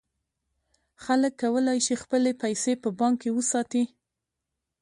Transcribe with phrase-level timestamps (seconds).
[1.03, 3.83] خلک کولای شي خپلې پیسې په بانک کې وساتي.